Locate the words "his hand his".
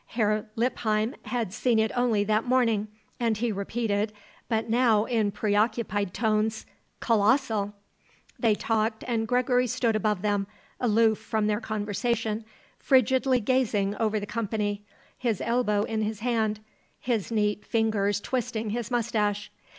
16.01-17.31